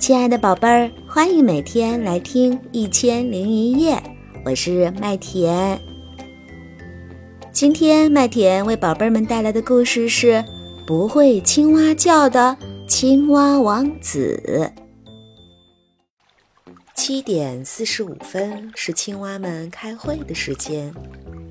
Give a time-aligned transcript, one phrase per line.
[0.00, 3.96] 亲爱的宝贝儿，欢迎每天来听《一千零一夜》，
[4.46, 5.78] 我是麦田。
[7.52, 10.32] 今天麦田为宝贝们带来的故事是
[10.86, 12.56] 《不会青蛙叫的
[12.88, 14.42] 青蛙王子》。
[16.94, 20.90] 七点四十五分是青蛙们开会的时间。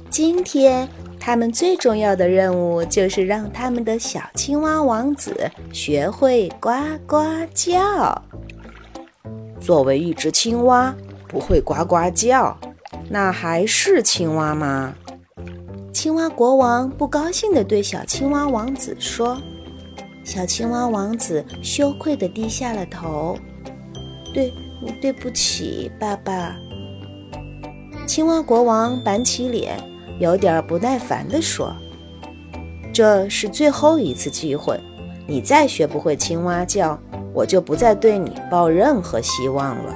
[0.09, 0.89] 今天
[1.19, 6.71] 他们最重要的任务就是让他们的小青蛙王子学会呱
[7.05, 7.17] 呱
[7.53, 8.23] 叫。
[9.59, 10.95] 作为一只青蛙，
[11.27, 12.57] 不会呱呱叫，
[13.09, 14.95] 那还是青蛙吗？
[15.91, 19.37] 青蛙国王不高兴地对小青蛙王子说。
[20.23, 23.35] 小青蛙王子羞愧地低下了头。
[24.33, 24.53] 对，
[25.01, 26.55] 对不起，爸爸。
[28.07, 29.77] 青蛙国王板起脸。
[30.19, 31.73] 有点不耐烦地说
[32.93, 34.77] ：“这是最后一次机会，
[35.25, 36.99] 你再学不会青蛙叫，
[37.33, 39.95] 我就不再对你抱任何希望了。”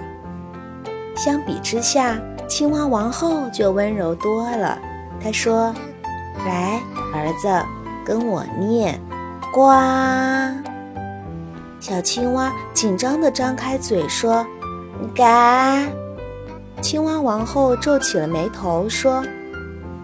[1.13, 4.79] 相比之下，青蛙王后就温柔多了。
[5.21, 5.75] 她说
[6.45, 6.79] ：“来，
[7.13, 7.47] 儿子，
[8.05, 8.97] 跟我念
[9.51, 9.71] ‘呱’。”
[11.81, 14.47] 小青蛙紧张地张开嘴说
[15.13, 15.85] ：“嘎。”
[16.81, 19.21] 青蛙王后皱起了眉头说。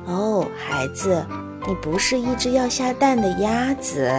[0.09, 1.23] 哦，孩子，
[1.67, 4.11] 你不是一只要下蛋的鸭子。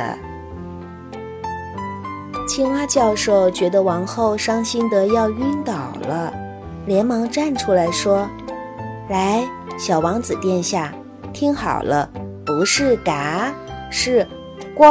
[2.49, 6.33] 青蛙教授觉得王后伤心得要晕倒了，
[6.87, 8.29] 连忙站出来说
[9.11, 9.43] ：“来，
[9.77, 10.93] 小王子殿下，
[11.33, 12.09] 听好了，
[12.47, 13.53] 不是嘎，
[13.91, 14.27] 是
[14.75, 14.85] 呱。”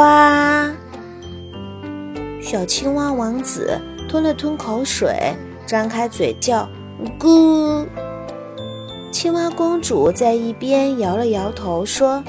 [2.42, 3.78] 小青蛙王子
[4.08, 5.34] 吞了吞口水，
[5.66, 6.68] 张开嘴叫
[7.18, 7.86] 咕。
[9.20, 12.24] 青蛙公主在一边摇了摇头，说：“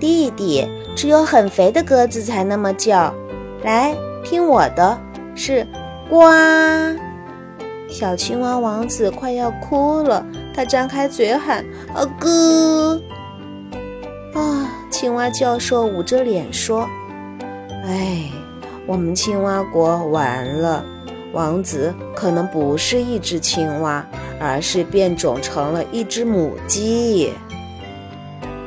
[0.00, 3.14] 弟弟，只有很肥的鸽子才那么叫。
[3.62, 4.98] 来，听我的，
[5.36, 5.64] 是
[6.10, 6.24] 呱。”
[7.88, 11.64] 小青蛙王子快要哭了，他张开嘴喊
[11.94, 13.00] ：“啊哥！”
[14.34, 16.88] 啊，青蛙教授捂着脸说
[17.86, 18.28] ：“哎，
[18.84, 20.84] 我们青蛙国完了。”
[21.32, 24.04] 王子可能不是一只青蛙，
[24.40, 27.32] 而是变种成了一只母鸡。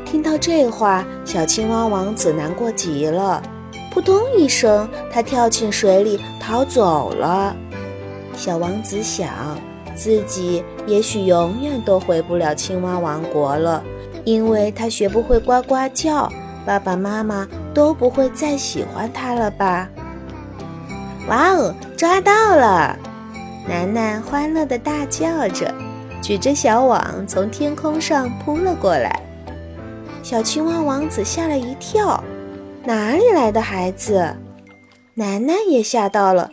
[0.06, 3.42] 听到这话，小青蛙王子难过极了，
[3.94, 7.56] 扑通一声，他跳进水里逃走了。
[8.36, 9.30] 小王子想，
[9.96, 13.84] 自己也许永远都回不了青蛙王国了，
[14.24, 16.32] 因为他学不会呱呱叫，
[16.66, 19.88] 爸爸妈妈都不会再喜欢他了吧。
[21.28, 22.98] 哇哦，抓到了！
[23.68, 25.74] 楠楠欢乐地大叫着，
[26.22, 29.22] 举着小网从天空上扑了过来。
[30.24, 32.24] 小青蛙王子吓了一跳，
[32.84, 34.36] 哪里来的孩子？
[35.14, 36.52] 楠楠也吓到了，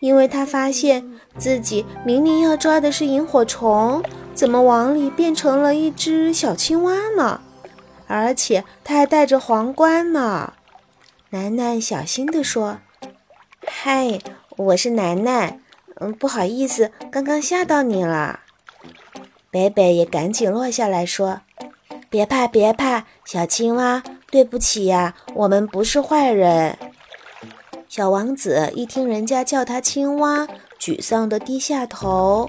[0.00, 1.04] 因为他发现
[1.36, 4.02] 自己明明要抓的是萤火虫，
[4.34, 7.40] 怎么网里变成了一只小青蛙呢？
[8.06, 10.54] 而且它还戴着皇冠呢！
[11.30, 12.78] 楠楠小心地说。
[13.66, 14.18] 嗨，
[14.56, 15.60] 我是楠楠，
[16.00, 18.40] 嗯，不好意思，刚刚吓到你了。
[19.50, 21.40] 北北也赶紧落下来说
[22.10, 26.78] ：“别怕，别怕，小青蛙，对不起呀，我们不是坏人。”
[27.88, 30.46] 小王子一听人家叫他青蛙，
[30.78, 32.48] 沮丧地低下头。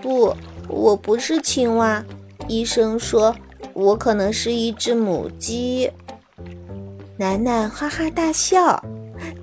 [0.00, 0.34] 不，
[0.68, 2.04] 我不是青蛙，
[2.46, 3.34] 医生说
[3.74, 5.90] 我可能是一只母鸡。
[7.18, 8.82] 楠楠哈哈大笑。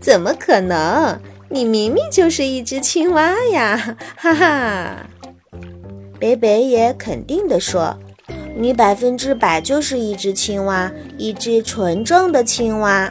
[0.01, 1.19] 怎么可能？
[1.55, 3.95] 你明明就是一只青蛙呀！
[4.17, 5.07] 哈哈。
[6.19, 7.97] 北北也肯定地说
[8.57, 13.09] ：“你百分之百就是一只青蛙，一只纯正的青蛙。”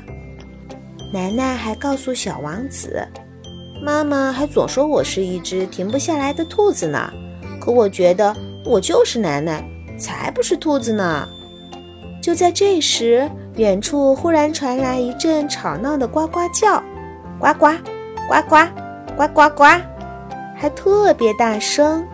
[1.10, 3.08] 奶奶还告诉小王子
[3.82, 7.10] ：“妈妈还总说我是一只停不下来的兔子呢，
[7.58, 9.64] 可我觉得我就是奶奶，
[9.98, 11.26] 才不是兔子呢。”
[12.22, 13.26] 就在这时。
[13.56, 16.82] 远处忽然传来一阵吵闹的呱呱叫，
[17.38, 17.68] 呱呱，
[18.28, 18.56] 呱呱，
[19.16, 19.64] 呱呱呱，
[20.56, 22.04] 还特别大声。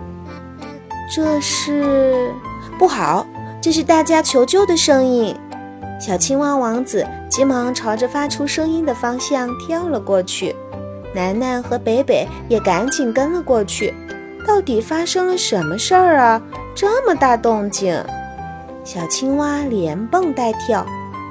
[1.12, 2.32] 这是
[2.78, 3.26] 不好，
[3.60, 5.36] 这是大家求救的声音。
[6.00, 10.54] 小青蛙王子急忙朝着发出声音的方向跳了过去，
[11.14, 13.94] 楠楠和北北也赶紧跟了过去。
[14.46, 16.40] 到底发生了什么事儿啊？
[16.74, 17.94] 这么大动静！
[18.82, 20.86] 小青蛙连蹦带跳。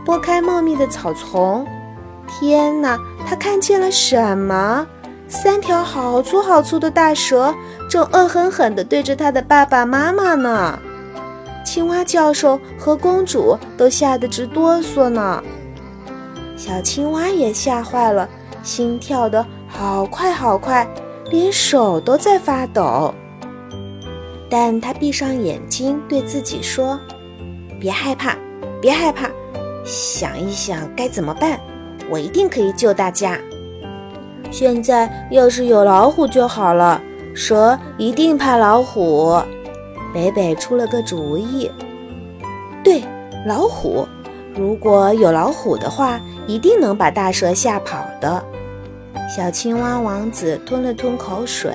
[0.06, 1.68] 拨开茂密的草丛，
[2.30, 3.00] 天哪！
[3.28, 4.86] 他看见了什么？
[5.28, 7.54] 三条好粗好粗的大蛇
[7.90, 10.80] 正恶狠狠地对着他的爸爸妈妈呢。
[11.66, 15.44] 青蛙教授和公主都吓得直哆嗦呢。
[16.58, 18.28] 小青蛙也吓坏了，
[18.64, 20.88] 心跳得好快好快，
[21.30, 23.14] 连手都在发抖。
[24.50, 27.00] 但他闭上眼睛，对自己说
[27.80, 28.36] ：“别害怕，
[28.82, 29.30] 别害怕，
[29.86, 31.60] 想一想该怎么办，
[32.10, 33.38] 我一定可以救大家。
[34.52, 37.02] 现在要是有老虎就好了，
[37.36, 39.40] 蛇一定怕老虎。”
[40.12, 41.70] 北北出了个主意
[42.84, 43.04] ：“对，
[43.46, 44.08] 老虎，
[44.56, 48.44] 如果有老虎的话，一定能把大蛇吓跑的。”
[49.30, 51.72] 小青蛙王子吞了吞口水。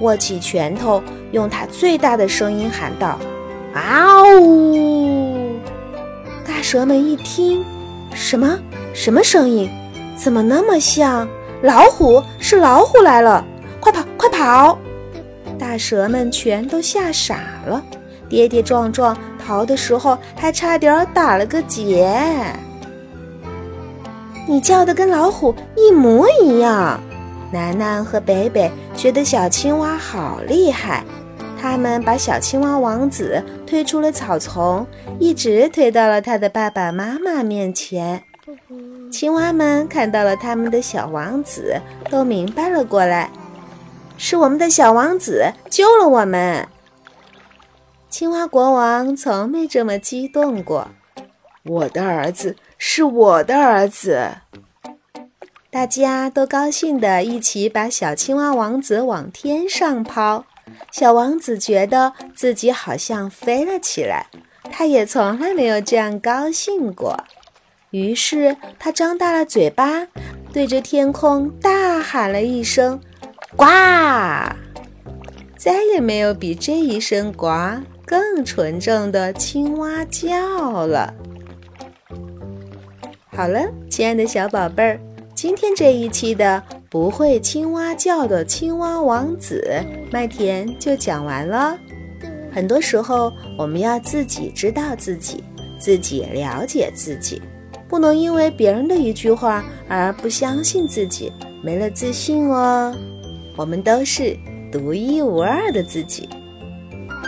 [0.00, 3.18] 握起拳头，用他最大的声音喊道
[3.76, 5.58] ：“嗷呜！”
[6.48, 7.62] 大蛇们一听，
[8.12, 8.58] 什么
[8.92, 9.70] 什么声音？
[10.16, 11.26] 怎么那么像
[11.62, 12.22] 老虎？
[12.38, 13.44] 是老虎来了！
[13.80, 14.78] 快跑，快跑！
[15.58, 17.82] 大蛇们全都吓傻了，
[18.28, 22.14] 跌跌撞撞逃的时候，还差点打了个结。
[24.46, 27.00] 你叫的跟老虎一模一样。
[27.52, 31.04] 楠楠和北北觉得小青蛙好厉害，
[31.60, 34.86] 他们把小青蛙王子推出了草丛，
[35.18, 38.24] 一直推到了他的爸爸妈妈面前。
[39.12, 41.78] 青蛙们看到了他们的小王子，
[42.08, 43.30] 都明白了过来，
[44.16, 46.66] 是我们的小王子救了我们。
[48.08, 50.88] 青蛙国王从没这么激动过，
[51.64, 54.28] 我的儿子是我的儿子。
[55.70, 60.44] 大家都高兴地一起把小青蛙王子往天上抛，
[60.90, 64.26] 小王子觉得自己好像飞了起来，
[64.70, 67.24] 他也从来没有这样高兴过。
[67.90, 70.06] 于是他张大了嘴巴，
[70.52, 73.00] 对着天空大喊了一声
[73.56, 73.64] “呱”，
[75.58, 77.48] 再也没有比这一声“呱”
[78.06, 81.12] 更纯正的青蛙叫了。
[83.26, 85.00] 好了，亲爱的小宝贝儿。
[85.34, 91.78] 今天这一期的不会青蛙叫的青蛙王子麦田就讲完了。
[92.52, 95.44] 很多时候，我们要自己知道自己，
[95.78, 97.40] 自己了解自己，
[97.88, 101.32] 不能因为别人的一句话而不相信自己，
[101.62, 102.92] 没了自信哦。
[103.56, 104.36] 我们都是
[104.72, 106.28] 独一无二的自己。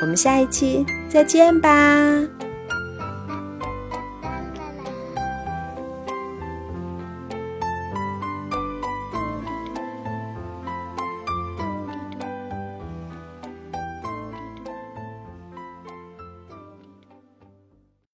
[0.00, 2.28] 我们下一期再见吧。